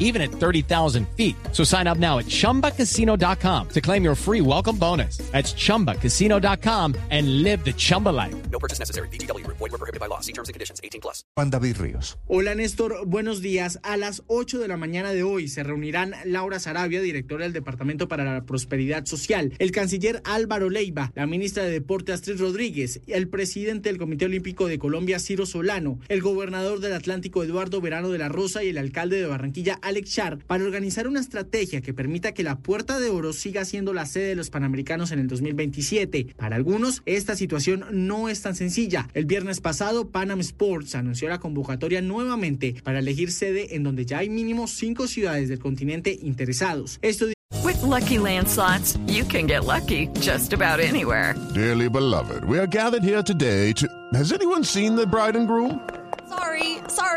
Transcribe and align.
even 0.00 0.20
at 0.20 0.32
30,000 0.32 1.06
feet. 1.16 1.36
So 1.52 1.62
sign 1.62 1.86
up 1.86 1.98
now 1.98 2.18
at 2.18 2.26
chumbacasino.com 2.26 3.68
to 3.68 3.80
claim 3.80 4.02
your 4.02 4.16
free 4.16 4.40
welcome 4.40 4.76
bonus. 4.76 5.18
That's 5.30 5.54
chumbacasino.com 5.54 6.96
and 7.10 7.44
live 7.44 7.64
the 7.64 7.72
Chumba 7.72 8.08
life. 8.08 8.34
No 8.50 8.58
purchase 8.58 8.80
necessary. 8.80 9.06
BGW. 9.08 9.46
Void 9.46 9.60
were 9.60 9.78
prohibited 9.78 10.00
by 10.00 10.06
law. 10.06 10.20
See 10.20 10.32
terms 10.32 10.48
and 10.48 10.54
conditions. 10.54 10.80
18 10.82 11.00
plus. 11.00 11.22
Juan 11.36 11.50
David 11.50 11.76
Ríos. 11.78 12.16
Hola 12.26 12.54
Néstor, 12.54 13.06
buenos 13.06 13.42
días. 13.42 13.78
A 13.82 13.96
las 13.96 14.22
8 14.26 14.58
de 14.58 14.68
la 14.68 14.76
mañana 14.76 15.12
de 15.12 15.22
hoy 15.22 15.48
se 15.48 15.62
reunirán 15.62 16.14
Laura 16.24 16.58
Sarabia, 16.58 17.00
directora 17.00 17.44
del 17.44 17.52
Departamento 17.52 18.08
para 18.08 18.24
la 18.24 18.44
Prosperidad 18.44 19.04
Social, 19.04 19.52
el 19.58 19.70
canciller 19.70 20.22
Álvaro 20.24 20.70
Leiva, 20.70 21.12
la 21.14 21.26
ministra 21.26 21.64
de 21.64 21.70
Deporte 21.70 22.12
Astrid 22.12 22.40
Rodríguez, 22.40 23.00
el 23.06 23.28
presidente 23.28 23.88
del 23.88 23.98
Comité 23.98 24.24
Olímpico 24.24 24.66
de 24.66 24.78
Colombia 24.78 25.18
Ciro 25.18 25.44
Solano, 25.44 25.98
el 26.08 26.22
gobernador 26.22 26.80
del 26.80 26.94
Atlántico 26.94 27.42
Eduardo 27.42 27.80
Verano 27.80 28.10
de 28.10 28.18
la 28.18 28.28
Rosa 28.28 28.64
y 28.64 28.68
el 28.68 28.78
alcalde 28.78 29.20
de 29.20 29.26
Barranquilla 29.26 29.78
Alex 29.90 30.10
Char 30.10 30.38
para 30.38 30.64
organizar 30.64 31.06
una 31.08 31.20
estrategia 31.20 31.80
que 31.80 31.92
permita 31.92 32.32
que 32.32 32.42
la 32.42 32.58
Puerta 32.58 33.00
de 33.00 33.10
Oro 33.10 33.32
siga 33.32 33.64
siendo 33.64 33.92
la 33.92 34.06
sede 34.06 34.28
de 34.28 34.36
los 34.36 34.48
Panamericanos 34.48 35.10
en 35.10 35.18
el 35.18 35.26
2027. 35.26 36.34
Para 36.36 36.56
algunos, 36.56 37.02
esta 37.06 37.34
situación 37.36 37.84
no 37.90 38.28
es 38.28 38.40
tan 38.40 38.54
sencilla. 38.54 39.08
El 39.14 39.26
viernes 39.26 39.60
pasado, 39.60 40.08
Panam 40.08 40.40
Sports 40.40 40.94
anunció 40.94 41.28
la 41.28 41.40
convocatoria 41.40 42.00
nuevamente 42.00 42.76
para 42.84 43.00
elegir 43.00 43.32
sede 43.32 43.74
en 43.74 43.82
donde 43.82 44.06
ya 44.06 44.18
hay 44.18 44.30
mínimo 44.30 44.68
cinco 44.68 45.06
ciudades 45.06 45.48
del 45.48 45.58
continente 45.58 46.18
interesados. 46.22 46.98
Esto 47.02 47.26
With 47.64 47.82
lucky 47.82 48.16
landslots, 48.16 48.98
you 49.06 49.24
can 49.24 49.46
get 49.46 49.64
lucky 49.64 50.08
just 50.20 50.52
about 50.52 50.80
anywhere. 50.80 51.34
Dearly 51.52 51.88
beloved, 51.88 52.44
we 52.44 52.58
are 52.58 52.66
gathered 52.66 53.02
here 53.02 53.22
today 53.22 53.72
to. 53.74 53.86
Has 54.14 54.32
anyone 54.32 54.64
seen 54.64 54.94
the 54.96 55.06
bride 55.06 55.36
and 55.36 55.46
groom? 55.46 55.80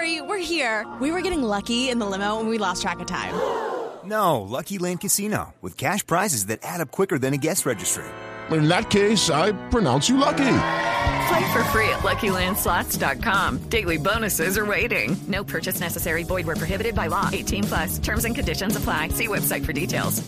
Sorry, 0.04 0.18
sorry, 0.18 0.22
we're 0.28 0.38
here. 0.38 0.86
We 1.00 1.12
were 1.12 1.22
getting 1.22 1.44
lucky 1.44 1.90
in 1.90 2.00
the 2.00 2.06
limo 2.06 2.40
and 2.40 2.50
we 2.50 2.58
lost 2.58 2.82
track 2.82 3.00
of 3.00 3.08
time. 3.08 3.34
No, 4.06 4.42
Lucky 4.42 4.78
Land 4.78 5.00
Casino, 5.00 5.54
with 5.62 5.78
cash 5.78 6.06
prizes 6.06 6.48
that 6.48 6.60
add 6.62 6.82
up 6.82 6.92
quicker 6.92 7.18
than 7.18 7.34
a 7.34 7.38
guest 7.38 7.66
registry. 7.66 8.04
In 8.52 8.68
that 8.68 8.90
case, 8.90 9.30
I 9.30 9.54
pronounce 9.70 10.10
you 10.10 10.18
lucky. 10.18 10.58
Play 11.30 11.54
for 11.54 11.64
free 11.72 11.88
at 11.90 12.04
LuckyLandSlots.com. 12.04 13.70
Daily 13.70 13.98
bonuses 13.98 14.58
are 14.58 14.66
waiting. 14.66 15.16
No 15.28 15.44
purchase 15.44 15.80
necessary. 15.80 16.24
Void 16.24 16.48
where 16.48 16.58
prohibited 16.58 16.96
by 16.96 17.08
law. 17.08 17.30
18 17.32 17.64
plus. 17.64 18.00
Terms 18.00 18.26
and 18.26 18.36
conditions 18.36 18.76
apply. 18.76 19.10
See 19.10 19.28
website 19.28 19.66
for 19.66 19.74
details. 19.74 20.22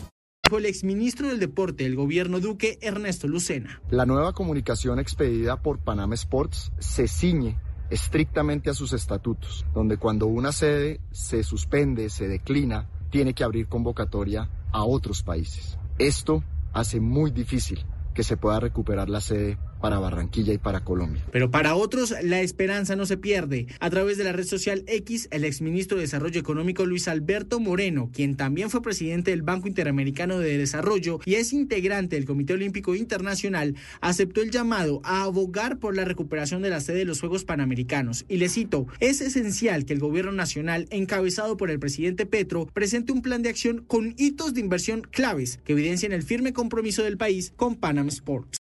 el 0.51 0.65
exministro 0.65 1.27
del 1.27 1.39
Deporte 1.39 1.83
del 1.83 1.95
gobierno 1.95 2.39
Duque, 2.39 2.77
Ernesto 2.81 3.27
Lucena. 3.27 3.81
La 3.89 4.05
nueva 4.05 4.31
comunicación 4.31 4.99
expedida 4.99 5.57
por 5.57 5.79
Panam 5.79 6.13
Sports 6.13 6.71
se 6.79 7.07
ciñe 7.07 7.57
estrictamente 7.95 8.69
a 8.69 8.73
sus 8.73 8.91
estatutos, 8.91 9.65
donde 9.73 9.95
cuando 9.95 10.27
una 10.27 10.51
sede 10.51 10.99
se 11.11 11.43
suspende, 11.43 12.09
se 12.09 12.27
declina, 12.27 12.89
tiene 13.09 13.33
que 13.33 13.45
abrir 13.45 13.69
convocatoria 13.69 14.49
a 14.73 14.83
otros 14.83 15.23
países. 15.23 15.79
Esto 15.97 16.43
hace 16.73 16.99
muy 16.99 17.31
difícil 17.31 17.85
que 18.13 18.23
se 18.23 18.35
pueda 18.35 18.59
recuperar 18.59 19.07
la 19.09 19.21
sede 19.21 19.57
para 19.85 19.99
Barranquilla 19.99 20.51
y 20.51 20.57
para 20.57 20.83
Colombia. 20.83 21.23
Pero 21.31 21.51
para 21.51 21.75
otros, 21.75 22.15
la 22.23 22.41
esperanza 22.41 22.95
no 22.95 23.05
se 23.05 23.17
pierde. 23.17 23.67
A 23.79 23.91
través 23.91 24.17
de 24.17 24.23
la 24.23 24.31
red 24.31 24.47
social 24.47 24.83
X, 24.87 25.27
el 25.29 25.43
exministro 25.43 25.97
de 25.97 26.05
Desarrollo 26.05 26.39
Económico 26.39 26.87
Luis 26.87 27.07
Alberto 27.07 27.59
Moreno, 27.59 28.09
quien 28.11 28.35
también 28.35 28.71
fue 28.71 28.81
presidente 28.81 29.29
del 29.29 29.43
Banco 29.43 29.67
Interamericano 29.67 30.39
de 30.39 30.57
Desarrollo 30.57 31.19
y 31.23 31.35
es 31.35 31.53
integrante 31.53 32.15
del 32.15 32.25
Comité 32.25 32.53
Olímpico 32.53 32.95
Internacional, 32.95 33.75
aceptó 34.01 34.41
el 34.41 34.49
llamado 34.49 35.01
a 35.03 35.21
abogar 35.21 35.77
por 35.77 35.95
la 35.95 36.03
recuperación 36.03 36.63
de 36.63 36.71
la 36.71 36.79
sede 36.81 36.97
de 36.97 37.05
los 37.05 37.19
Juegos 37.19 37.45
Panamericanos. 37.45 38.25
Y 38.27 38.37
le 38.37 38.49
cito, 38.49 38.87
es 38.99 39.21
esencial 39.21 39.85
que 39.85 39.93
el 39.93 39.99
gobierno 39.99 40.31
nacional, 40.31 40.87
encabezado 40.89 41.57
por 41.57 41.69
el 41.69 41.77
presidente 41.77 42.25
Petro, 42.25 42.65
presente 42.73 43.11
un 43.11 43.21
plan 43.21 43.43
de 43.43 43.49
acción 43.49 43.85
con 43.85 44.15
hitos 44.17 44.55
de 44.55 44.61
inversión 44.61 45.01
claves 45.03 45.59
que 45.63 45.73
evidencien 45.73 46.11
el 46.11 46.23
firme 46.23 46.53
compromiso 46.53 47.03
del 47.03 47.17
país 47.17 47.53
con 47.55 47.75
Panam 47.75 48.07
Sports. 48.07 48.64